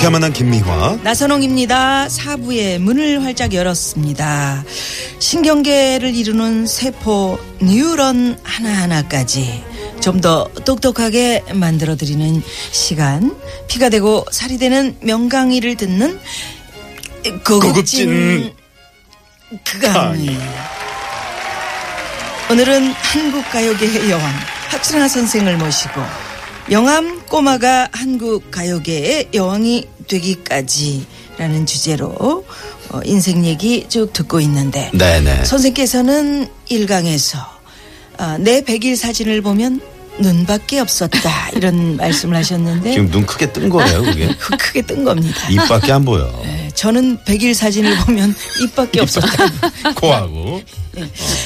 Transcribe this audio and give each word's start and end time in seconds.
유쾌한 0.00 0.12
만남 0.12 0.32
김미화. 0.32 0.98
나선홍입니다. 1.02 2.08
사부의 2.08 2.78
문을 2.78 3.22
활짝 3.22 3.52
열었습니다. 3.52 4.64
신경계를 5.18 6.14
이루는 6.14 6.66
세포 6.66 7.38
뉴런 7.60 8.38
하나하나까지 8.42 9.62
좀 10.00 10.22
더 10.22 10.48
똑똑하게 10.64 11.44
만들어드리는 11.52 12.42
시간. 12.72 13.36
피가 13.68 13.90
되고 13.90 14.24
살이 14.30 14.56
되는 14.56 14.96
명강의를 15.02 15.76
듣는 15.76 16.18
고급진 17.44 18.54
그강의. 19.64 20.34
오늘은 22.50 22.90
한국가요계의 22.92 24.10
여왕 24.10 24.32
박순아 24.70 25.08
선생을 25.08 25.58
모시고 25.58 26.00
영암 26.70 27.26
꼬마가 27.26 27.88
한국 27.92 28.50
가요계의 28.52 29.30
여왕이 29.34 29.88
되기까지라는 30.06 31.66
주제로 31.66 32.44
어, 32.90 33.00
인생 33.04 33.44
얘기 33.44 33.86
쭉 33.88 34.12
듣고 34.12 34.38
있는데 34.40 34.90
네네. 34.94 35.44
선생께서는 35.44 36.48
일강에서 36.68 37.38
아, 38.18 38.38
내 38.38 38.62
백일 38.62 38.96
사진을 38.96 39.42
보면 39.42 39.80
눈밖에 40.20 40.78
없었다 40.78 41.50
이런 41.54 41.96
말씀을 41.98 42.36
하셨는데 42.36 42.92
지금 42.92 43.10
눈 43.10 43.26
크게 43.26 43.52
뜬 43.52 43.68
거예요, 43.68 44.02
그게? 44.02 44.28
그 44.38 44.56
크게 44.56 44.82
뜬 44.82 45.04
겁니다. 45.04 45.48
입밖에 45.48 45.90
안 45.90 46.04
보여. 46.04 46.30
네, 46.44 46.68
저는 46.74 47.18
백일 47.24 47.54
사진을 47.54 47.96
보면 48.04 48.34
입밖에 48.62 49.00
없었다. 49.00 49.28
코하고. 49.96 50.62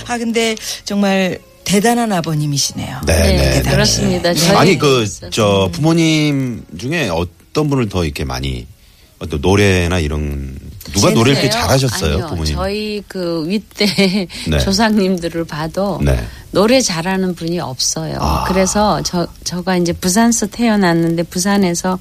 아 0.07 0.19
근데 0.19 0.55
정말 0.85 1.39
대단한 1.65 2.13
아버님이시네요. 2.13 3.01
네 3.07 3.17
네. 3.17 3.63
네, 3.63 3.71
그렇습니다. 3.71 4.35
저희 4.35 4.57
아니, 4.57 4.79
그. 4.79 5.07
저, 5.31 5.69
부모님 5.73 6.65
중에 6.79 7.09
어떤 7.09 7.69
분을 7.69 7.89
더 7.89 8.05
이렇게 8.05 8.25
많이, 8.25 8.67
어떤 9.19 9.41
노래나 9.41 9.99
이런, 9.99 10.59
누가 10.93 11.11
노래를 11.11 11.33
이렇게 11.43 11.51
잘하셨어요, 11.51 12.15
아니요, 12.15 12.27
부모님? 12.29 12.55
저희 12.55 13.03
그 13.09 13.45
윗대 13.49 13.87
네. 14.49 14.59
조상님들을 14.59 15.45
봐도 15.45 16.01
네. 16.03 16.23
노래 16.51 16.81
잘하는 16.81 17.35
분이 17.35 17.59
없어요. 17.59 18.17
아. 18.21 18.45
그래서 18.47 19.03
저 19.03 19.27
저가 19.43 19.77
이제 19.77 19.93
부산서 19.93 20.47
태어났는데 20.47 21.25
부산에서 21.25 21.99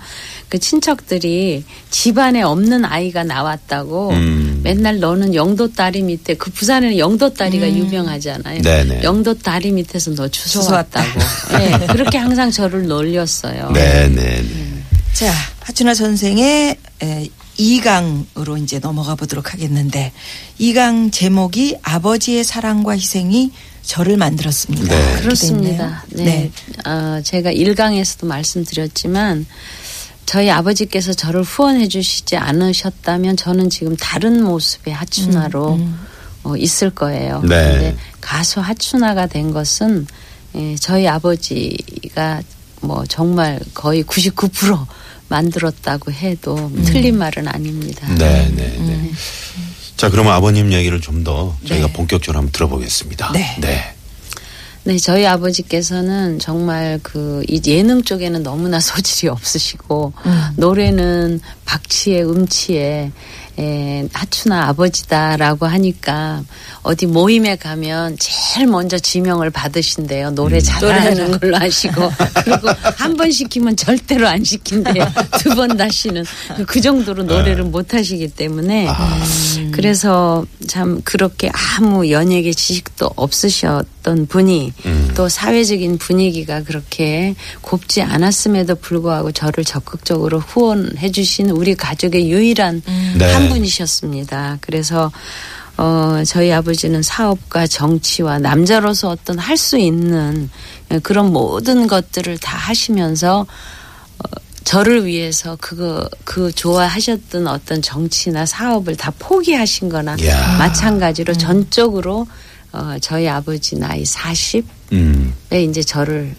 그 0.49 0.59
친척들이 0.59 1.63
집안에 1.89 2.43
없는 2.43 2.85
아이가 2.85 3.23
나왔다고 3.23 4.11
음. 4.11 4.61
맨날 4.63 4.99
너는 4.99 5.33
영도 5.33 5.73
다리 5.73 6.03
밑에 6.03 6.35
그 6.35 6.51
부산에는 6.51 6.97
영도 6.99 7.33
다리가 7.33 7.67
유명하잖아요. 7.67 8.61
네네. 8.61 9.03
영도 9.03 9.33
다리 9.33 9.71
밑에서 9.71 10.11
너 10.13 10.27
주워 10.27 10.63
주워 10.63 10.75
왔다. 10.77 10.99
왔다고. 10.99 11.57
네, 11.57 11.87
그렇게 11.87 12.17
항상 12.19 12.51
저를 12.51 12.85
놀렸어요. 12.87 13.71
네네. 13.71 14.43
자, 15.13 15.31
하춘아 15.61 15.93
선생의 15.95 16.75
에, 17.01 17.29
2강으로 17.57 18.61
이제 18.61 18.79
넘어가 18.79 19.15
보도록 19.15 19.53
하겠는데 19.53 20.11
2강 20.59 21.11
제목이 21.11 21.77
아버지의 21.81 22.43
사랑과 22.43 22.93
희생이 22.93 23.51
저를 23.83 24.17
만들었습니다. 24.17 24.95
네. 24.95 25.21
그렇습니다. 25.21 26.03
있네요. 26.11 26.25
네. 26.25 26.51
어, 26.85 27.21
제가 27.21 27.51
일강에서도 27.51 28.25
말씀드렸지만 28.27 29.45
저희 30.25 30.49
아버지께서 30.49 31.13
저를 31.13 31.43
후원해 31.43 31.87
주시지 31.87 32.37
않으셨다면 32.37 33.35
저는 33.35 33.69
지금 33.69 33.95
다른 33.97 34.43
모습의 34.43 34.93
하춘아로 34.93 35.79
어, 36.43 36.57
있을 36.57 36.89
거예요. 36.89 37.41
네. 37.41 37.47
근데 37.47 37.97
가수 38.21 38.61
하춘아가 38.61 39.27
된 39.27 39.51
것은 39.51 40.07
예, 40.55 40.75
저희 40.75 41.07
아버지가 41.07 42.41
뭐 42.81 43.03
정말 43.07 43.59
거의 43.73 44.03
99% 44.03 44.85
만들었다고 45.37 46.11
해도 46.11 46.71
틀린 46.85 47.17
말은 47.17 47.47
아닙니다. 47.47 48.07
네 48.15 48.47
네. 48.55 48.77
네. 48.77 49.11
자, 49.97 50.09
그러면 50.09 50.33
아버님 50.33 50.71
얘기를 50.71 51.01
좀 51.01 51.23
더 51.23 51.55
저희가 51.65 51.87
네. 51.87 51.93
본격적으로 51.93 52.37
한번 52.39 52.51
들어보겠습니다. 52.51 53.31
네. 53.31 53.55
네. 53.59 53.93
네, 54.85 54.97
저희 54.97 55.25
아버지께서는 55.25 56.37
정말 56.39 56.99
그 57.01 57.41
이 57.47 57.61
예능 57.67 58.03
쪽에는 58.03 58.43
너무나 58.43 58.79
소질이 58.81 59.29
없으시고 59.29 60.11
노래는 60.57 61.39
박치의 61.65 62.23
음치에 62.29 63.11
에, 63.59 64.07
하춘아 64.11 64.67
아버지다라고 64.69 65.67
하니까 65.67 66.41
어디 66.81 67.05
모임에 67.05 67.55
가면 67.55 68.17
제일 68.19 68.67
먼저 68.67 68.97
지명을 68.97 69.51
받으신대요. 69.51 70.31
노래 70.31 70.59
잘하는 70.59 71.39
걸로 71.39 71.57
하시고. 71.57 72.11
그리고 72.43 72.69
한 72.97 73.13
번 73.15 73.31
시키면 73.31 73.75
절대로 73.77 74.27
안 74.27 74.43
시킨대요. 74.43 75.05
두 75.39 75.53
번 75.55 75.77
다시는. 75.77 76.25
그 76.65 76.81
정도로 76.81 77.23
노래를 77.23 77.63
못 77.65 77.93
하시기 77.93 78.29
때문에. 78.29 78.87
그래서 79.71 80.45
참 80.67 81.01
그렇게 81.03 81.49
아무 81.77 82.09
연예계 82.09 82.53
지식도 82.53 83.11
없으셨 83.15 83.85
던 84.03 84.27
분이 84.27 84.73
또 85.15 85.29
사회적인 85.29 85.97
분위기가 85.97 86.61
그렇게 86.61 87.35
곱지 87.61 88.01
않았음에도 88.01 88.75
불구하고 88.75 89.31
저를 89.31 89.63
적극적으로 89.63 90.39
후원해 90.39 91.09
주신 91.11 91.49
우리 91.49 91.73
가족의 91.73 92.29
유일한 92.29 92.81
네. 93.17 93.31
한 93.33 93.49
분이셨습니다. 93.49 94.57
그래서 94.61 95.11
어, 95.77 96.21
저희 96.27 96.51
아버지는 96.51 97.01
사업과 97.01 97.65
정치와 97.65 98.39
남자로서 98.39 99.09
어떤 99.09 99.39
할 99.39 99.57
수 99.57 99.77
있는 99.77 100.49
그런 101.01 101.31
모든 101.31 101.87
것들을 101.87 102.37
다 102.37 102.57
하시면서 102.57 103.41
어, 104.19 104.27
저를 104.63 105.05
위해서 105.05 105.57
그거 105.59 106.07
그 106.23 106.51
좋아하셨던 106.51 107.47
어떤 107.47 107.81
정치나 107.81 108.45
사업을 108.45 108.95
다 108.97 109.11
포기하신 109.17 109.89
거나 109.89 110.15
이야. 110.19 110.57
마찬가지로 110.57 111.33
전적으로 111.33 112.27
어, 112.73 112.97
저희 112.99 113.27
아버지 113.27 113.77
나이 113.77 114.03
40에 114.03 114.63
음. 114.93 115.33
이제 115.51 115.81
저를 115.83 116.35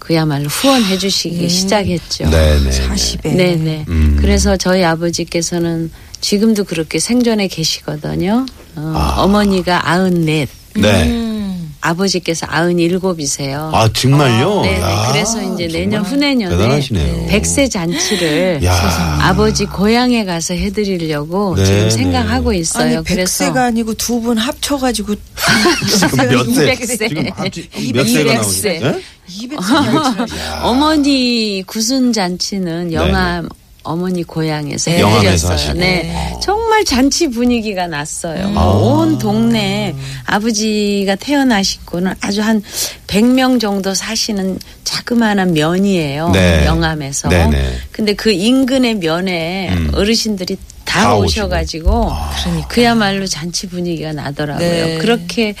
그야말로 0.00 0.48
후원해 0.48 0.98
주시기 0.98 1.48
시작했죠. 1.48 2.28
네네. 2.30 2.70
40에 2.70 3.36
네네. 3.36 3.84
음. 3.88 4.16
그래서 4.20 4.56
저희 4.56 4.84
아버지께서는 4.84 5.90
지금도 6.20 6.64
그렇게 6.64 6.98
생전에 6.98 7.46
계시거든요. 7.46 8.44
어, 8.74 8.92
아. 8.96 9.22
어머니가 9.22 9.82
94, 9.84 10.80
네. 10.80 11.27
아버지께서 11.88 12.46
97이세요. 12.46 13.70
아, 13.72 13.88
정말요? 13.92 14.62
네, 14.62 14.80
야, 14.80 15.08
그래서 15.10 15.40
이제 15.54 15.66
내년 15.68 16.04
후내년에 16.04 16.54
대단하시네요. 16.56 17.26
백세 17.28 17.68
잔치를 17.68 18.62
야. 18.64 19.18
아버지 19.22 19.64
고향에 19.64 20.24
가서 20.24 20.54
해드리려고 20.54 21.54
네, 21.56 21.64
지금 21.64 21.80
네. 21.84 21.90
생각하고 21.90 22.52
있어요. 22.52 22.98
아니 22.98 23.04
그래서 23.04 23.14
백세가 23.44 23.64
아니고 23.66 23.94
두 23.94 24.18
분 24.18 24.36
합쳐가지고 24.36 25.14
지금 25.14 26.26
몇 26.28 26.44
세? 26.52 26.74
200세. 26.74 27.08
지금 27.08 27.24
합치- 27.30 27.92
몇 27.94 28.04
세가 28.08 28.32
200세. 28.34 28.80
나오죠? 28.80 28.98
네? 28.98 29.02
200세 29.30 30.28
어머니 30.64 31.62
구순 31.66 32.12
잔치는 32.12 32.92
영암 32.92 33.48
어머니 33.84 34.22
고향에서 34.24 34.90
네. 34.90 35.00
영암에서 35.00 35.52
해드렸어요. 35.52 35.74
네, 35.74 36.34
정말 36.78 36.84
잔치 36.84 37.28
분위기가 37.28 37.86
났어요. 37.86 38.52
아. 38.56 38.64
온 38.66 39.18
동네 39.18 39.94
아버지가 40.26 41.16
태어나시고는 41.16 42.14
아주 42.20 42.42
한 42.42 42.62
100명 43.06 43.60
정도 43.60 43.94
사시는 43.94 44.58
자그마한 44.84 45.54
면이에요. 45.54 46.30
네. 46.30 46.66
영암에서. 46.66 47.28
네네. 47.30 47.72
근데 47.90 48.14
그 48.14 48.30
인근의 48.30 48.96
면에 48.96 49.70
음. 49.72 49.90
어르신들이 49.94 50.56
다, 50.98 51.04
다 51.10 51.16
오셔가지고 51.16 52.12
그러니까. 52.42 52.68
그야말로 52.68 53.26
잔치 53.26 53.66
분위기가 53.68 54.12
나더라고요. 54.12 54.68
네. 54.68 54.98
그렇게 54.98 55.54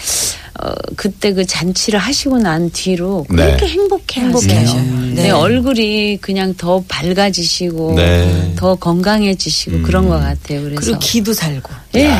어, 0.60 0.72
그때 0.96 1.32
그 1.32 1.46
잔치를 1.46 1.98
하시고 2.00 2.38
난 2.38 2.70
뒤로 2.70 3.24
네. 3.30 3.44
그렇게 3.46 3.68
행복해 3.68 4.20
행복해요. 4.22 4.74
네. 5.14 5.22
네. 5.22 5.30
얼굴이 5.30 6.18
그냥 6.20 6.54
더 6.56 6.82
밝아지시고 6.88 7.94
네. 7.96 8.52
더 8.56 8.74
건강해지시고 8.74 9.82
그런 9.82 10.08
것 10.08 10.18
같아요. 10.18 10.62
그래서 10.62 10.80
그리고 10.80 10.98
기도 10.98 11.32
살고 11.32 11.70
예, 11.96 12.12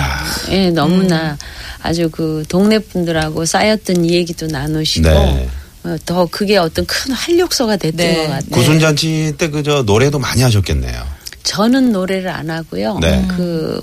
예, 0.50 0.70
너무나 0.70 1.37
아주 1.82 2.09
그 2.11 2.44
동네 2.49 2.79
분들하고 2.79 3.44
쌓였던 3.44 4.05
이 4.05 4.12
얘기도 4.12 4.47
나누시고 4.47 5.09
네. 5.09 5.49
어, 5.85 5.97
더 6.06 6.26
그게 6.26 6.56
어떤 6.59 6.87
큰 6.87 7.12
활력소가 7.12 7.76
됐던 7.76 7.97
네. 7.97 8.15
것 8.17 8.23
같아요. 8.29 8.50
구순잔치 8.50 9.35
때 9.37 9.49
그 9.50 9.62
저 9.62 9.82
노래도 9.82 10.19
많이 10.20 10.43
하셨겠네요. 10.43 11.18
저는 11.43 11.93
노래를 11.93 12.29
안 12.29 12.50
하고요. 12.50 12.99
네. 13.00 13.25
그, 13.29 13.81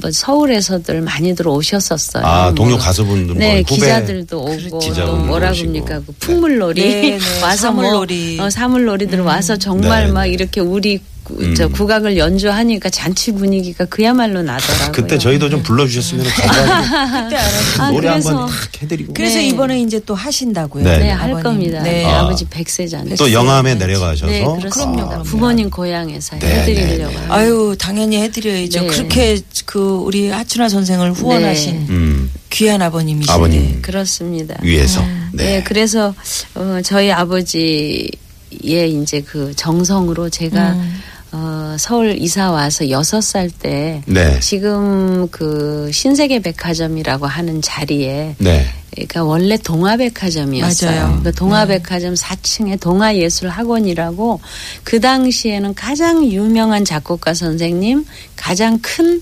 뭐 0.00 0.10
서울에서들 0.10 1.00
많이들 1.00 1.48
오셨었어요. 1.48 2.24
아, 2.24 2.52
동료 2.54 2.72
뭐 2.72 2.78
가수분들 2.78 3.26
뭐 3.26 3.34
네, 3.34 3.62
후배 3.62 3.74
기자들도 3.74 4.38
오고 4.38 4.68
또 4.68 4.78
기자분들도 4.78 5.24
뭐라 5.26 5.50
오시고. 5.50 5.72
그럽니까? 5.72 6.00
그 6.00 6.12
풍물놀이 6.20 6.82
네, 6.82 7.18
네. 7.18 7.18
와서 7.42 7.62
사물놀이. 7.68 8.36
뭐 8.36 8.46
어, 8.46 8.50
사물놀이들 8.50 9.20
와서 9.20 9.56
정말 9.56 10.06
네, 10.06 10.12
막 10.12 10.22
네. 10.24 10.30
이렇게 10.30 10.60
우리 10.60 11.00
구- 11.26 11.54
저 11.54 11.64
음. 11.66 11.72
국악을 11.72 12.16
연주하니까 12.16 12.88
잔치 12.90 13.32
분위기가 13.32 13.84
그야말로 13.86 14.42
나더라고요. 14.42 14.92
그때 14.92 15.18
저희도 15.18 15.50
좀 15.50 15.62
불러주셨으면 15.62 16.24
감사하고 16.24 17.24
그때 17.24 17.36
알았어요. 17.36 17.82
아, 17.82 17.90
노래 17.90 18.08
그래서- 18.10 18.28
한번 18.30 18.46
탁 18.48 18.82
해드리고 18.82 19.14
그래서 19.14 19.36
네. 19.38 19.48
이번에 19.48 19.80
이제 19.80 20.00
또 20.06 20.14
하신다고요. 20.14 20.84
네, 20.84 20.98
네, 20.98 21.10
할. 21.10 21.42
겁니다. 21.42 21.82
네. 21.82 22.02
네, 22.02 22.04
아. 22.06 22.20
아버지 22.20 22.44
백세잖아요. 22.48 23.16
또 23.16 23.30
영암에 23.32 23.74
내려가셔서 23.74 24.26
네, 24.30 24.42
그렇습니다. 24.44 25.02
아, 25.18 25.22
부모님 25.22 25.68
고향에서 25.68 26.38
네, 26.38 26.46
해드리려고 26.60 26.86
네, 26.90 26.96
네. 26.96 27.04
합니다. 27.14 27.34
아유 27.34 27.76
당연히 27.78 28.22
해드려야죠. 28.22 28.80
네. 28.80 28.86
그렇게 28.86 29.40
그 29.66 29.80
우리 29.80 30.28
하춘아 30.30 30.68
선생을 30.68 31.12
후원하신 31.12 31.74
음, 31.90 32.30
귀한 32.50 32.80
아버님이신데. 32.82 33.32
아버님 33.32 33.82
그렇습니다. 33.82 34.56
위해서 34.62 35.00
네. 35.32 35.44
네. 35.58 35.62
그래서 35.64 36.14
어, 36.54 36.78
저희 36.84 37.10
아버지의 37.12 38.10
이제 39.02 39.20
그 39.20 39.52
정성으로 39.56 40.30
제가 40.30 40.72
음. 40.72 41.00
어, 41.32 41.76
서울 41.78 42.16
이사 42.18 42.50
와서 42.50 42.88
여섯 42.90 43.20
살 43.20 43.50
때 43.50 44.02
네. 44.06 44.38
지금 44.40 45.28
그 45.30 45.90
신세계 45.92 46.40
백화점이라고 46.40 47.26
하는 47.26 47.60
자리에 47.62 48.36
네. 48.38 48.66
그러니까 48.92 49.24
원래 49.24 49.56
동아백화점이었어요. 49.56 50.90
맞아요. 50.90 51.06
그러니까 51.08 51.30
동아백화점 51.32 52.14
4층에 52.14 52.80
동아예술학원이라고 52.80 54.40
그 54.84 55.00
당시에는 55.00 55.74
가장 55.74 56.24
유명한 56.24 56.84
작곡가 56.84 57.34
선생님, 57.34 58.06
가장 58.36 58.78
큰 58.80 59.20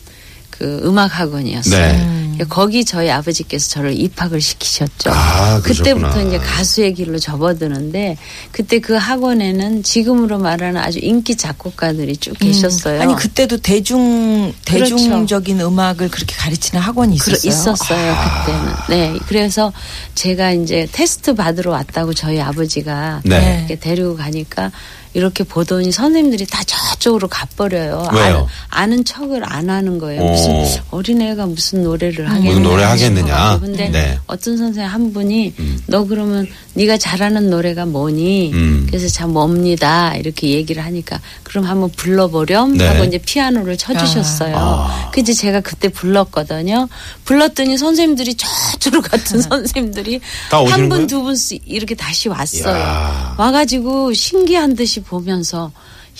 그 0.58 0.80
음악 0.84 1.18
학원이었어요. 1.18 1.92
네. 1.92 2.23
그러니까 2.34 2.54
거기 2.54 2.84
저희 2.84 3.10
아버지께서 3.10 3.68
저를 3.70 3.98
입학을 3.98 4.40
시키셨죠. 4.40 5.10
아. 5.10 5.60
그때부터 5.62 6.22
이제 6.22 6.38
가수의 6.38 6.94
길로 6.94 7.18
접어드는데 7.18 8.16
그때 8.52 8.78
그 8.80 8.94
학원에는 8.94 9.82
지금으로 9.82 10.38
말하는 10.38 10.80
아주 10.80 10.98
인기 11.00 11.36
작곡가들이 11.36 12.16
쭉 12.16 12.38
계셨어요. 12.38 13.00
아니 13.00 13.14
그때도 13.14 13.58
대중 13.58 14.52
그렇죠. 14.66 14.96
대중적인 14.96 15.60
음악을 15.60 16.08
그렇게 16.10 16.34
가르치는 16.36 16.82
학원이 16.82 17.18
그러- 17.18 17.36
있었어요. 17.36 17.74
있었어요 17.74 18.16
그때는. 18.44 18.72
네, 18.88 19.18
그래서 19.26 19.72
제가 20.14 20.52
이제 20.52 20.88
테스트 20.92 21.34
받으러 21.34 21.70
왔다고 21.72 22.14
저희 22.14 22.40
아버지가 22.40 23.20
네. 23.24 23.58
이렇게 23.60 23.78
데리고 23.78 24.16
가니까 24.16 24.70
이렇게 25.14 25.44
보더니 25.44 25.92
선생님들이 25.92 26.44
다 26.46 26.62
저쪽으로 26.64 27.28
가버려요. 27.28 28.08
왜요? 28.12 28.48
아는, 28.70 28.94
아는 28.94 29.04
척을 29.04 29.42
안 29.44 29.70
하는 29.70 29.98
거예요. 29.98 30.20
오. 30.22 30.30
무슨 30.30 30.80
어린애가 30.90 31.46
무슨 31.46 31.84
노래를 31.84 32.28
하겠냐. 32.28 32.48
무슨 32.48 32.62
노래 32.64 32.82
하겠느냐. 32.82 33.58
근데 33.60 33.88
네. 33.90 34.18
어떤 34.26 34.56
선생 34.56 34.84
한 34.86 35.12
분이 35.12 35.54
음. 35.58 35.78
너 35.86 36.04
그러면 36.04 36.46
네가 36.74 36.96
잘하는 36.98 37.48
노래가 37.48 37.86
뭐니? 37.86 38.52
음. 38.52 38.86
그래서 38.88 39.06
참 39.08 39.32
뭡니다. 39.32 40.14
이렇게 40.16 40.48
얘기를 40.50 40.84
하니까 40.84 41.20
그럼 41.44 41.64
한번 41.66 41.90
불러보렴 41.90 42.76
네. 42.76 42.86
하고 42.88 43.04
이제 43.04 43.18
피아노를 43.18 43.76
쳐주셨어요. 43.76 44.56
아. 44.58 45.10
그지 45.12 45.34
제가 45.36 45.60
그때 45.60 45.88
불렀거든요. 45.88 46.88
불렀더니 47.24 47.78
선생님들이 47.78 48.34
저쪽으로 48.34 49.00
같은 49.02 49.40
선생님들이 49.42 50.20
한? 50.50 50.88
분 50.88 51.04
두 51.06 51.22
분씩 51.22 51.62
이렇게 51.66 51.94
다시 51.94 52.28
왔어요. 52.28 52.74
이야. 52.74 53.34
와가지고 53.38 54.12
신기한 54.14 54.74
듯이 54.74 55.03
보면서 55.06 55.72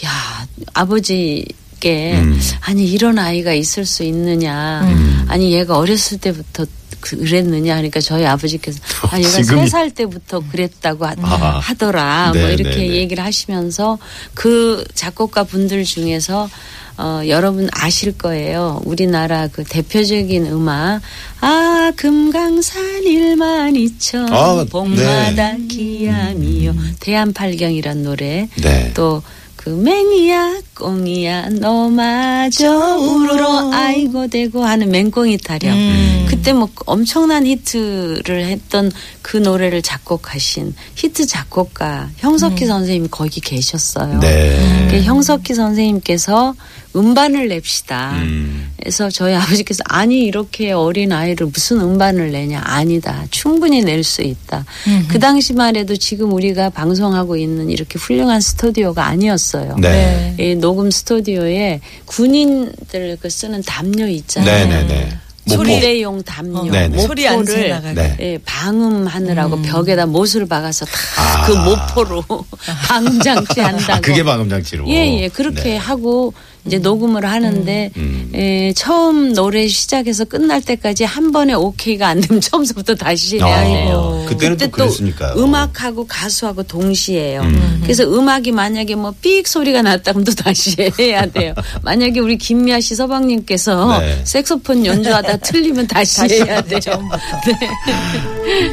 야 0.04 0.46
아버지께 0.72 2.14
음. 2.18 2.40
아니 2.60 2.86
이런 2.86 3.18
아이가 3.18 3.52
있을 3.52 3.84
수 3.84 4.02
있느냐 4.04 4.82
음. 4.82 5.24
아니 5.28 5.52
얘가 5.52 5.78
어렸을 5.78 6.18
때부터 6.18 6.66
그랬느냐 7.04 7.76
하니까 7.76 8.00
저희 8.00 8.24
아버지께서 8.24 8.80
아 9.12 9.18
얘가 9.18 9.28
지금이- 9.28 9.60
세살 9.64 9.90
때부터 9.90 10.40
그랬다고 10.50 11.04
하, 11.04 11.14
아하. 11.22 11.58
하더라 11.58 12.32
뭐 12.34 12.42
네, 12.46 12.54
이렇게 12.54 12.70
네, 12.76 12.88
네. 12.88 12.94
얘기를 12.94 13.22
하시면서 13.22 13.98
그 14.32 14.82
작곡가 14.94 15.44
분들 15.44 15.84
중에서 15.84 16.48
어, 16.96 17.22
여러분 17.26 17.68
아실 17.72 18.16
거예요. 18.16 18.80
우리나라 18.84 19.48
그 19.48 19.64
대표적인 19.64 20.46
음악, 20.46 21.00
아, 21.40 21.90
금강산 21.96 23.02
일만 23.02 23.74
이천, 23.74 24.32
아, 24.32 24.64
봄마다 24.70 25.56
기암이요. 25.68 26.72
대한팔경이란 27.00 28.04
노래. 28.04 28.48
네. 28.62 28.92
또, 28.94 29.24
그 29.56 29.70
맹이야, 29.70 30.60
꽁이야, 30.74 31.50
너마저 31.60 32.96
울어, 32.96 33.70
아이고, 33.72 34.26
대고 34.28 34.64
하는 34.64 34.90
맹꽁이 34.90 35.38
타령. 35.38 35.76
음. 35.76 36.26
그때 36.28 36.52
뭐 36.52 36.68
엄청난 36.86 37.46
히트를 37.46 38.46
했던 38.46 38.90
그 39.22 39.36
노래를 39.36 39.82
작곡하신 39.82 40.74
히트 40.96 41.26
작곡가 41.26 42.10
형석희 42.18 42.66
선생님이 42.66 43.08
거기 43.10 43.40
계셨어요. 43.40 44.20
네. 44.20 44.88
그 44.90 45.00
형석희 45.00 45.54
선생님께서 45.54 46.54
음반을 46.96 47.48
냅시다. 47.48 48.12
음. 48.22 48.70
그래서 48.78 49.10
저희 49.10 49.34
아버지께서 49.34 49.82
아니 49.88 50.24
이렇게 50.24 50.70
어린 50.72 51.12
아이를 51.12 51.46
무슨 51.46 51.80
음반을 51.80 52.30
내냐 52.30 52.62
아니다 52.64 53.24
충분히 53.30 53.82
낼 53.82 54.04
수 54.04 54.22
있다. 54.22 54.64
그 55.08 55.18
당시만 55.18 55.76
해도 55.76 55.96
지금 55.96 56.32
우리가 56.32 56.68
방송하고 56.70 57.36
있는 57.36 57.70
이렇게 57.70 57.98
훌륭한 57.98 58.40
스튜디오가 58.40 59.06
아니었어요. 59.06 59.76
네. 59.80 60.36
이 60.38 60.54
녹음 60.64 60.90
스튜디오에 60.90 61.80
군인들 62.06 63.18
그 63.20 63.28
쓰는 63.28 63.62
담요 63.64 64.06
있잖아요. 64.08 64.66
네네네. 64.66 65.18
모포. 65.46 65.56
소리대용 65.56 66.22
담요, 66.22 66.60
어, 66.60 66.62
네네. 66.64 67.02
소리 67.06 67.28
안 67.28 67.44
새나가게. 67.44 67.94
네. 67.94 68.16
예, 68.20 68.38
방음하느라고 68.46 69.60
벽에다 69.60 70.06
못을 70.06 70.46
박아서 70.48 70.86
다 70.86 70.92
아. 71.18 71.46
그 71.46 71.52
모포로 71.52 72.24
방장치 72.88 73.60
한다고. 73.60 73.92
아, 73.92 74.00
그게 74.00 74.22
방음장치로. 74.24 74.88
예, 74.88 75.24
예. 75.24 75.28
그렇게 75.28 75.64
네. 75.64 75.76
하고 75.76 76.32
이제 76.66 76.78
녹음을 76.78 77.26
하는데 77.26 77.90
음. 77.96 78.30
에, 78.34 78.72
처음 78.74 79.34
노래 79.34 79.68
시작해서 79.68 80.24
끝날 80.24 80.62
때까지 80.62 81.04
한 81.04 81.30
번에 81.30 81.52
오케이가 81.54 82.08
안 82.08 82.20
되면 82.20 82.40
처음부터 82.42 82.94
다시 82.94 83.38
해야 83.38 83.46
아, 83.58 83.60
해요. 83.60 84.24
그때는 84.28 84.56
또 84.56 84.64
그때 84.66 84.70
그랬으니까요. 84.70 85.34
음악하고 85.36 86.06
가수하고 86.06 86.62
동시에요. 86.62 87.42
음. 87.42 87.80
그래서 87.82 88.04
음악이 88.04 88.52
만약에 88.52 88.94
뭐 88.94 89.12
삑 89.20 89.46
소리가 89.46 89.80
났다 89.82 90.12
그럼 90.12 90.24
또 90.24 90.32
다시 90.34 90.74
해야 90.98 91.24
돼요. 91.26 91.54
만약에 91.82 92.20
우리 92.20 92.36
김미아 92.36 92.80
씨 92.80 92.94
서방님께서 92.94 94.00
네. 94.00 94.20
색소폰 94.24 94.84
연주하다 94.84 95.36
틀리면 95.38 95.86
다시, 95.86 96.22
해야 96.22 96.60
돼요. 96.62 96.80
네. 97.46 98.70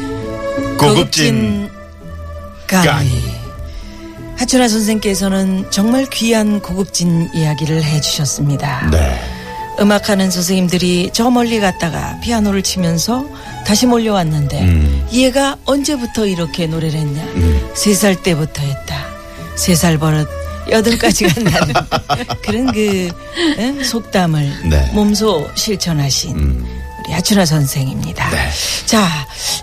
고급진 0.77 1.69
까미. 2.67 3.20
하춘아 4.51 4.67
선생께서는 4.67 5.65
정말 5.71 6.05
귀한 6.09 6.59
고급진 6.59 7.29
이야기를 7.33 7.81
해주셨습니다. 7.85 8.89
네. 8.91 9.17
음악하는 9.79 10.29
선생님들이 10.29 11.11
저 11.13 11.29
멀리 11.29 11.61
갔다가 11.61 12.19
피아노를 12.21 12.61
치면서 12.61 13.25
다시 13.65 13.85
몰려왔는데 13.85 14.61
음. 14.61 15.07
얘가 15.13 15.55
언제부터 15.63 16.25
이렇게 16.25 16.67
노래를 16.67 16.99
했냐? 16.99 17.23
음. 17.23 17.71
세살 17.75 18.21
때부터 18.23 18.61
했다. 18.61 19.05
세 19.55 19.73
살 19.73 19.97
버릇 19.97 20.27
여든까지 20.69 21.27
간다는 21.29 21.73
그런 22.43 22.73
그 22.73 23.09
에? 23.57 23.83
속담을 23.85 24.69
네. 24.69 24.91
몸소 24.93 25.49
실천하신 25.55 26.35
음. 26.37 26.81
우리 27.05 27.13
하춘아 27.13 27.45
선생입니다. 27.45 28.29
네. 28.31 28.49
자 28.85 29.07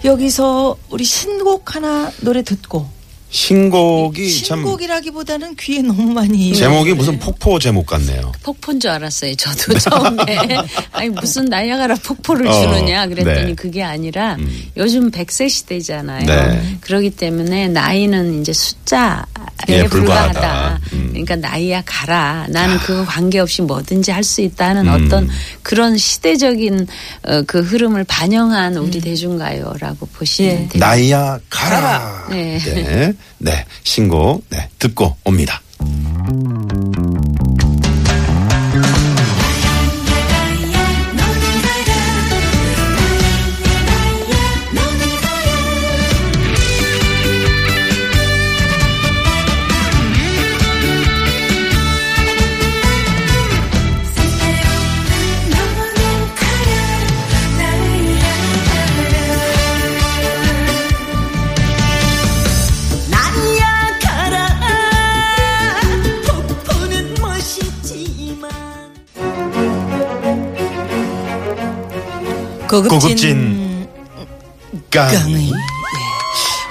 여기서 0.06 0.78
우리 0.88 1.04
신곡 1.04 1.74
하나 1.76 2.10
노래 2.22 2.42
듣고 2.42 2.88
신곡이 3.30 4.42
참 4.44 4.58
신곡이라기보다는 4.60 5.56
귀에 5.56 5.82
너무 5.82 6.12
많이 6.12 6.54
제목이 6.54 6.94
무슨 6.94 7.18
폭포 7.18 7.58
제목 7.58 7.86
같네요. 7.86 8.32
폭포인 8.42 8.80
줄 8.80 8.90
알았어요. 8.90 9.34
저도 9.36 9.78
처음에 9.78 10.58
아니 10.92 11.08
무슨 11.10 11.44
나야가라 11.46 11.96
폭포를 11.96 12.46
어, 12.46 12.52
주느냐 12.62 13.06
그랬더니 13.06 13.46
네. 13.48 13.54
그게 13.54 13.82
아니라 13.82 14.36
음. 14.36 14.64
요즘 14.76 15.10
100세 15.10 15.50
시대잖아요. 15.50 16.24
네. 16.26 16.76
그렇기 16.80 17.10
때문에 17.10 17.68
나이는 17.68 18.40
이제 18.40 18.52
숫자에 18.52 19.22
예, 19.68 19.84
불과하다. 19.84 20.32
불과하다. 20.32 20.80
음. 20.94 21.08
그러니까 21.10 21.36
나이야 21.36 21.82
가라. 21.84 22.46
나는 22.48 22.78
그거 22.78 23.04
관계없이 23.04 23.62
뭐든지 23.62 24.10
할 24.12 24.28
수 24.28 24.42
있다는 24.42 24.88
음. 24.88 25.06
어떤 25.06 25.30
그런 25.62 25.96
시대적인 25.96 26.86
어, 27.24 27.42
그 27.46 27.60
흐름을 27.62 28.04
반영한 28.04 28.76
우리 28.76 29.00
대중가요라고 29.00 30.06
보시면 30.12 30.50
예. 30.52 30.56
됩니다. 30.58 30.86
나이야 30.86 31.38
가라. 31.48 32.26
네. 32.30 33.14
네. 33.38 33.52
네. 33.52 33.64
신곡 33.84 34.44
네. 34.50 34.68
듣고 34.78 35.16
옵니다. 35.24 35.62
고급진, 72.82 73.08
고급진. 73.08 73.88
깡이. 74.90 75.50
예. 75.50 75.78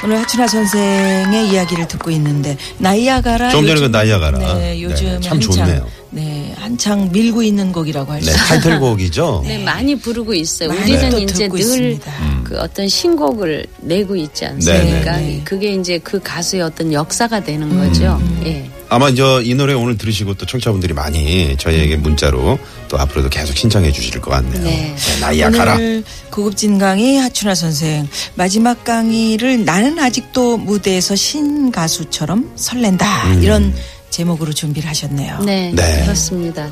오늘 0.04 0.20
하춘아 0.20 0.48
선생의 0.48 1.50
이야기를 1.50 1.88
듣고 1.88 2.12
있는데 2.12 2.56
나이아가라 2.78 3.50
좀 3.50 3.66
전에 3.66 3.80
그 3.80 3.86
나이아가라. 3.88 4.54
네, 4.56 4.82
요즘 4.82 5.06
네, 5.08 5.20
참 5.20 5.40
좋네요. 5.40 5.88
네, 6.12 6.54
한창 6.58 7.12
밀고 7.12 7.42
있는 7.42 7.72
곡이라고 7.72 8.12
할수 8.12 8.28
네, 8.28 8.32
있어요. 8.32 8.48
타이틀곡이죠. 8.48 9.44
네, 9.48 9.58
많이 9.64 9.96
부르고 9.96 10.34
있어요. 10.36 10.70
많이 10.70 10.82
우리는 10.94 11.10
또 11.10 11.20
이제 11.20 11.46
듣고 11.46 11.58
늘 11.58 11.62
있습니다. 11.62 12.14
그 12.44 12.60
어떤 12.60 12.88
신곡을 12.88 13.66
내고 13.80 14.16
있지 14.16 14.46
않습니까? 14.46 15.18
네, 15.18 15.22
네. 15.22 15.42
그게 15.44 15.74
이제 15.74 15.98
그 16.00 16.20
가수의 16.22 16.62
어떤 16.62 16.94
역사가 16.94 17.44
되는 17.44 17.70
음, 17.72 17.78
거죠. 17.78 18.22
예. 18.46 18.70
아마 18.90 19.14
저 19.14 19.42
이 19.44 19.54
노래 19.54 19.74
오늘 19.74 19.98
들으시고 19.98 20.34
또 20.36 20.46
청취자분들이 20.46 20.94
많이 20.94 21.56
저희에게 21.58 21.98
문자로 21.98 22.58
또 22.88 22.98
앞으로도 23.00 23.30
계속 23.30 23.56
신청해 23.56 23.92
주실 23.92 24.22
것 24.22 24.32
같네요. 24.32 24.64
네. 24.64 24.96
나이야 25.22 25.52
가라. 25.52 25.76
오늘 25.76 26.04
고급진 26.32 26.78
강의 26.78 27.18
하춘아 27.18 27.54
선생 27.56 28.08
마지막 28.36 28.84
강의를 28.84 29.66
나는 29.66 30.00
아직도 30.00 30.58
무대에서 30.58 31.16
신가수처럼 31.16 32.52
설렌다 32.56 33.28
음. 33.34 33.44
이런 33.44 33.74
제목으로 34.10 34.54
준비를 34.54 34.90
하셨네요. 34.90 35.40
네, 35.42 35.72
네. 35.76 36.02
그렇습니다. 36.04 36.72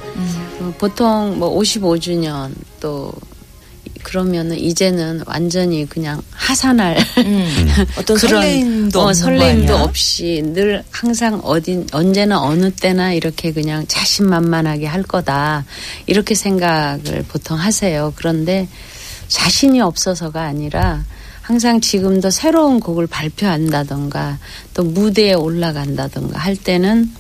어, 0.60 0.74
보통 0.79 1.38
뭐 1.38 1.57
55주년 1.60 2.51
또 2.79 3.12
그러면은 4.05 4.55
이제는 4.59 5.24
완전히 5.25 5.89
그냥 5.89 6.21
하산할 6.29 6.95
음. 7.17 7.67
어떤 7.97 8.17
설레임도 8.17 9.01
어, 9.01 9.12
설레임도? 9.12 9.75
없이 9.75 10.43
늘 10.53 10.83
항상 10.91 11.41
어딘 11.43 11.88
언제나 11.91 12.39
어느 12.39 12.69
때나 12.69 13.13
이렇게 13.13 13.51
그냥 13.51 13.83
자신만만하게 13.88 14.85
할 14.85 15.01
거다 15.01 15.65
이렇게 16.05 16.35
생각을 16.35 17.25
보통 17.27 17.57
하세요. 17.57 18.13
그런데 18.15 18.67
자신이 19.27 19.81
없어서가 19.81 20.43
아니라 20.43 21.03
항상 21.41 21.81
지금도 21.81 22.29
새로운 22.29 22.79
곡을 22.79 23.07
발표한다던가 23.07 24.38
또 24.75 24.83
무대에 24.83 25.33
올라간다던가 25.33 26.38
할 26.38 26.55
때는 26.55 27.12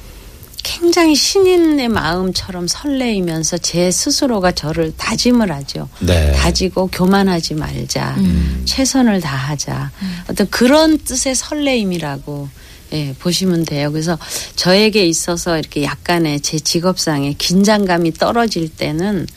굉장히 0.65 1.13
신인의 1.15 1.89
마음처럼 1.89 2.67
설레이면서 2.67 3.59
제 3.59 3.91
스스로가 3.91 4.51
저를 4.51 4.91
다짐을 4.97 5.51
하죠. 5.51 5.87
네. 5.99 6.31
다지고 6.31 6.87
교만하지 6.87 7.53
말자. 7.53 8.17
최선을 8.65 9.21
다하자. 9.21 9.91
어떤 10.27 10.49
그런 10.49 10.97
뜻의 10.97 11.35
설레임이라고 11.35 12.49
예, 12.93 13.13
보시면 13.19 13.65
돼요. 13.65 13.91
그래서 13.91 14.17
저에게 14.55 15.05
있어서 15.05 15.59
이렇게 15.59 15.83
약간의 15.83 16.39
제 16.41 16.57
직업상의 16.57 17.35
긴장감이 17.35 18.13
떨어질 18.13 18.67
때는 18.69 19.27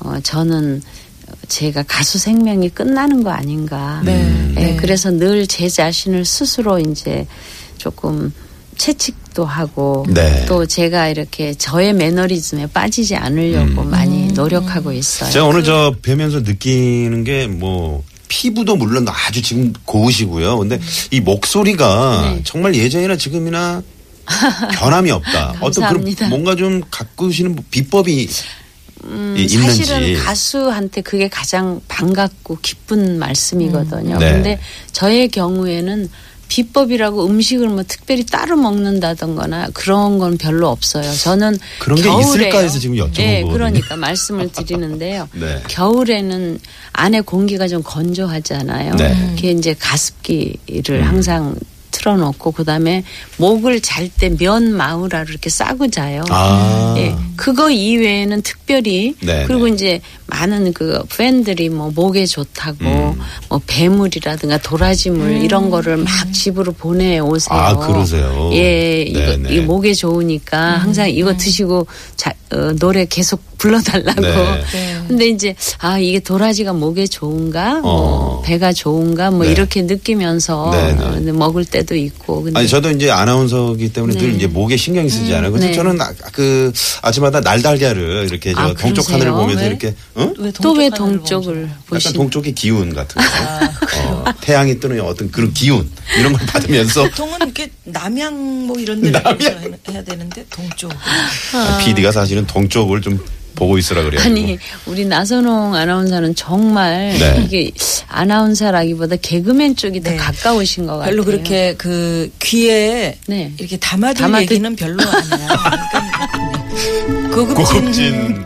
어, 0.00 0.20
저는 0.22 0.82
제가 1.48 1.82
가수 1.84 2.18
생명이 2.18 2.68
끝나는 2.70 3.22
거 3.22 3.30
아닌가. 3.30 4.02
네, 4.04 4.52
예, 4.58 4.60
네. 4.60 4.76
그래서 4.76 5.10
늘 5.10 5.46
제 5.46 5.66
자신을 5.68 6.26
스스로 6.26 6.78
이제 6.78 7.26
조금 7.78 8.32
채찍도 8.78 9.44
하고 9.44 10.06
네. 10.08 10.44
또 10.46 10.64
제가 10.66 11.08
이렇게 11.08 11.52
저의 11.54 11.92
매너리즘에 11.92 12.68
빠지지 12.68 13.16
않으려고 13.16 13.82
음. 13.82 13.90
많이 13.90 14.28
노력하고 14.28 14.92
있어요. 14.92 15.30
제가 15.30 15.44
오늘 15.46 15.64
저 15.64 15.94
뵈면서 16.00 16.40
느끼는 16.40 17.24
게뭐 17.24 18.04
피부도 18.28 18.76
물론 18.76 19.06
아주 19.08 19.42
지금 19.42 19.72
고우시고요. 19.84 20.58
근데 20.58 20.78
이 21.10 21.20
목소리가 21.20 22.34
네. 22.36 22.40
정말 22.44 22.74
예전이나 22.74 23.16
지금이나 23.16 23.82
변함이 24.74 25.10
없다. 25.10 25.54
어떤 25.60 25.82
감사합니다. 25.84 26.16
그런 26.26 26.30
뭔가 26.30 26.54
좀 26.54 26.82
가꾸시는 26.90 27.56
비법이 27.70 28.28
음, 29.04 29.34
이- 29.38 29.44
있는지. 29.44 29.84
사실은 29.84 30.18
가수한테 30.22 31.00
그게 31.00 31.28
가장 31.28 31.80
반갑고 31.88 32.58
기쁜 32.60 33.18
말씀이거든요. 33.18 34.18
네. 34.18 34.32
근데 34.32 34.60
저의 34.92 35.28
경우에는 35.28 36.10
비법이라고 36.48 37.26
음식을 37.26 37.68
뭐 37.68 37.84
특별히 37.86 38.24
따로 38.24 38.56
먹는다던거나 38.56 39.68
그런 39.74 40.18
건 40.18 40.38
별로 40.38 40.68
없어요. 40.68 41.12
저는 41.12 41.58
그런 41.78 41.96
게 41.96 42.02
겨울에요. 42.04 42.20
있을까 42.26 42.58
해서 42.60 42.78
지금 42.78 42.96
여쭤본 42.96 43.14
네, 43.16 43.42
거거든요. 43.42 43.52
그러니까 43.52 43.96
말씀을 43.96 44.50
드리는데요. 44.50 45.28
네. 45.38 45.62
겨울에는 45.68 46.58
안에 46.92 47.20
공기가 47.20 47.68
좀 47.68 47.82
건조하잖아요. 47.82 48.94
네. 48.96 49.32
그게 49.36 49.50
이제 49.52 49.74
가습기를 49.78 51.06
항상 51.06 51.54
틀어놓고 51.90 52.52
그다음에 52.52 53.04
목을 53.38 53.80
잘 53.80 54.08
때 54.08 54.28
면 54.38 54.72
마우라로 54.76 55.28
이렇게 55.30 55.48
싸고 55.50 55.90
자요. 55.90 56.22
아. 56.30 56.94
예, 56.98 57.14
그거 57.36 57.70
이외에는 57.70 58.42
특별히 58.42 59.14
네, 59.20 59.44
그리고 59.46 59.66
네. 59.66 59.74
이제 59.74 60.00
많은 60.26 60.72
그 60.72 61.02
팬들이 61.16 61.68
뭐 61.68 61.90
목에 61.94 62.26
좋다고 62.26 62.76
음. 62.84 63.20
뭐 63.48 63.60
배물이라든가 63.66 64.58
도라지물 64.58 65.42
이런 65.42 65.70
거를 65.70 65.96
막 65.96 66.32
집으로 66.32 66.72
보내 66.72 67.18
오세요. 67.18 67.58
아, 67.58 67.76
그러세요? 67.76 68.50
예, 68.52 69.02
이거, 69.02 69.18
네, 69.20 69.36
네. 69.36 69.54
이거 69.54 69.62
목에 69.64 69.94
좋으니까 69.94 70.78
항상 70.78 71.08
이거 71.10 71.36
드시고 71.36 71.86
자, 72.16 72.32
어, 72.52 72.72
노래 72.78 73.04
계속 73.04 73.40
불러달라고. 73.58 74.20
네. 74.20 74.62
네. 74.72 75.02
근데 75.08 75.26
이제 75.28 75.54
아 75.78 75.98
이게 75.98 76.20
도라지가 76.20 76.72
목에 76.72 77.06
좋은가, 77.06 77.80
뭐 77.80 78.38
어. 78.38 78.42
배가 78.42 78.72
좋은가, 78.72 79.30
뭐 79.30 79.44
네. 79.44 79.52
이렇게 79.52 79.82
느끼면서 79.82 80.70
네, 80.72 80.92
네. 80.94 81.04
어, 81.04 81.10
근데 81.10 81.32
먹을 81.32 81.64
때도 81.64 81.94
있고. 81.96 82.42
근데 82.44 82.58
아니 82.58 82.68
저도 82.68 82.90
이제 82.90 83.10
아나운서기 83.10 83.92
때문에 83.92 84.18
늘 84.18 84.30
네. 84.30 84.36
이제 84.36 84.46
목에 84.46 84.76
신경이 84.76 85.08
쓰지 85.10 85.34
않아요. 85.34 85.50
그래서 85.50 85.68
네. 85.68 85.74
저는 85.74 86.00
아, 86.00 86.12
그 86.32 86.72
아침마다 87.02 87.40
날달걀을 87.40 88.28
이렇게 88.30 88.54
저 88.54 88.60
아, 88.60 88.74
동쪽 88.74 89.06
그러세요? 89.06 89.14
하늘을 89.14 89.32
보면서 89.32 89.60
왜? 89.62 89.66
이렇게 89.66 89.94
어? 90.14 90.32
왜또왜 90.38 90.90
동쪽 90.90 91.02
하늘을 91.02 91.18
동쪽을 91.22 91.54
보면서? 91.54 91.70
약간 91.70 91.78
보시? 91.88 92.12
동쪽의 92.12 92.54
기운 92.54 92.94
같은 92.94 93.20
거. 93.20 93.28
아, 93.28 93.70
어, 93.98 94.24
태양이 94.40 94.78
뜨는 94.78 95.00
어떤 95.00 95.30
그런 95.30 95.52
기운 95.52 95.90
이런 96.18 96.32
걸 96.32 96.46
받으면서 96.46 97.02
보통은 97.04 97.38
이렇게 97.42 97.70
남양 97.84 98.66
뭐 98.66 98.78
이런 98.78 99.00
데를 99.02 99.20
해서 99.26 99.50
해야 99.90 100.04
되는데 100.04 100.44
동쪽. 100.50 100.92
PD가 101.84 102.12
사실 102.12 102.37
은 102.38 102.46
동쪽을 102.46 103.00
좀 103.02 103.18
보고 103.54 103.76
있으라 103.76 104.02
그래요. 104.04 104.20
아니 104.24 104.56
우리 104.86 105.04
나선홍 105.04 105.74
아나운서는 105.74 106.34
정말 106.36 107.16
네. 107.18 107.42
이게 107.44 107.70
아나운서라기보다 108.06 109.16
개그맨 109.20 109.74
쪽이 109.74 110.00
더 110.02 110.10
네. 110.10 110.16
가까우신 110.16 110.86
것 110.86 110.92
같아요. 110.98 111.10
별로 111.10 111.24
그렇게 111.24 111.74
그 111.76 112.30
귀에 112.40 113.18
네. 113.26 113.52
이렇게 113.58 113.76
담아둘 113.76 114.26
담아둘- 114.26 114.40
얘기는 114.42 114.76
별로 114.76 115.02
아니야. 115.02 115.48
그러니까 117.32 117.32
네. 117.32 117.54
고급진, 117.54 117.64
고급진 117.64 118.44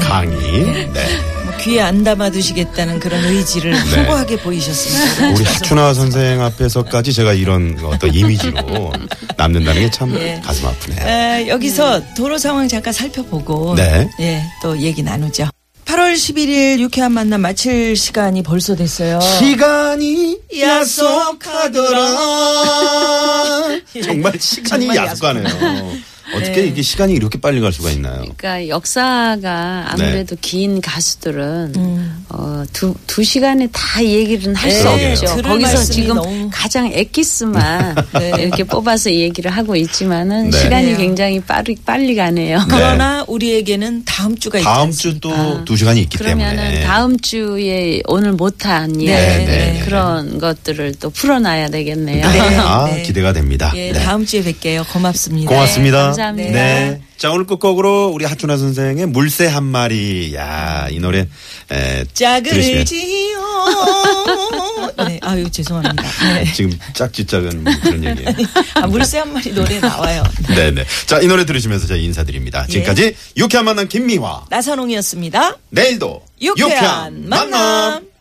강의. 0.00 0.90
네. 0.92 1.41
뭐 1.62 1.74
귀에 1.74 1.80
안 1.80 2.02
담아두시겠다는 2.02 2.98
그런 2.98 3.24
의지를 3.24 3.74
확고하게 3.74 4.36
보이셨습니다. 4.38 5.30
우리 5.38 5.44
하춘아 5.44 5.94
선생 5.94 6.42
앞에서까지 6.42 7.12
제가 7.12 7.32
이런 7.32 7.78
어떤 7.84 8.12
이미지로 8.12 8.92
남는다는 9.36 9.82
게참 9.82 10.14
예. 10.16 10.40
가슴 10.44 10.66
아프네요. 10.66 11.06
에, 11.06 11.48
여기서 11.48 12.14
도로 12.16 12.38
상황 12.38 12.66
잠깐 12.68 12.92
살펴보고 12.92 13.74
네. 13.76 14.08
예, 14.20 14.42
또 14.62 14.76
얘기 14.78 15.02
나누죠. 15.02 15.48
8월 15.84 16.14
11일 16.14 16.80
유쾌한 16.80 17.12
만남 17.12 17.42
마칠 17.42 17.96
시간이 17.96 18.42
벌써 18.42 18.74
됐어요. 18.74 19.20
시간이 19.20 20.38
약속하더라. 20.58 22.00
정말 24.02 24.32
시간이 24.38 24.86
정말 24.86 24.96
약속하네요. 24.96 26.11
어떻게 26.34 26.62
네. 26.62 26.66
이게 26.68 26.82
시간이 26.82 27.12
이렇게 27.14 27.40
빨리 27.40 27.60
갈 27.60 27.72
수가 27.72 27.90
있나요? 27.90 28.16
그러니까 28.36 28.68
역사가 28.68 29.86
아무래도 29.92 30.36
긴 30.40 30.80
가수들은 30.80 31.72
음. 31.76 32.24
어, 32.28 32.64
두, 32.72 32.94
두 33.06 33.22
시간에 33.22 33.68
다 33.72 34.02
얘기를 34.04 34.54
할수 34.54 34.84
네, 34.84 35.12
없죠. 35.12 35.42
거기서 35.42 35.84
지금 35.84 36.16
너무- 36.16 36.50
가장 36.52 36.86
엑기스만 36.92 37.94
네. 38.18 38.32
이렇게 38.38 38.64
뽑아서 38.64 39.10
얘기를 39.10 39.50
하고 39.50 39.76
있지만은 39.76 40.50
네. 40.50 40.58
시간이. 40.58 40.96
굉장히 40.96 41.40
빠르, 41.40 41.74
빨리 41.84 42.14
가네요. 42.14 42.64
그러나 42.68 43.24
우리에게는 43.28 44.04
다음 44.04 44.36
주가 44.36 44.60
다음? 44.60 44.90
주 44.90 45.18
또두 45.20 45.76
시간이 45.76 46.00
있기 46.02 46.18
그러면은 46.18 46.56
때문에. 46.56 46.80
다음 46.84 47.18
주에 47.18 48.00
오늘 48.06 48.32
못한 48.32 49.00
이야기 49.00 49.44
네, 49.44 49.46
네. 49.46 49.82
그런 49.84 50.38
것들을 50.38 50.94
또 51.00 51.10
풀어놔야 51.10 51.68
되겠네요. 51.70 52.30
네. 52.30 52.40
아, 52.58 52.86
네. 52.90 53.02
기대가 53.02 53.32
됩니다. 53.32 53.72
예, 53.74 53.92
네. 53.92 53.98
다음 54.00 54.24
주에 54.26 54.42
뵐게요. 54.42 54.86
고맙습니다. 54.92 55.48
고맙습니다. 55.48 56.10
네, 56.10 56.21
감사합니다. 56.22 56.52
네. 56.52 57.00
자, 57.16 57.30
오늘 57.30 57.46
끝곡으로 57.46 58.08
우리 58.08 58.24
하춘아 58.24 58.56
선생의 58.56 59.06
물새 59.06 59.46
한 59.46 59.64
마리. 59.64 60.34
야, 60.34 60.86
이 60.90 60.98
노래, 61.00 61.26
에, 61.70 62.04
짝을 62.12 62.84
지요. 62.84 63.38
네, 65.06 65.18
아유 65.22 65.50
죄송합니다. 65.50 66.02
네. 66.34 66.52
지금 66.52 66.78
짝짓짝은 66.94 67.64
그런 67.64 68.04
얘기예요. 68.10 68.30
아, 68.74 68.86
물새 68.86 69.18
한 69.18 69.32
마리 69.32 69.52
노래 69.52 69.78
나와요. 69.80 70.22
네 70.54 70.70
네. 70.70 70.84
자, 71.06 71.20
이 71.20 71.26
노래 71.26 71.44
들으시면서 71.44 71.86
저희 71.86 72.04
인사드립니다. 72.04 72.64
예. 72.68 72.72
지금까지 72.72 73.14
유쾌한 73.36 73.64
만남 73.64 73.88
김미화. 73.88 74.46
나선홍이었습니다. 74.50 75.56
내일도 75.70 76.22
유쾌한 76.40 77.28
만남. 77.28 78.11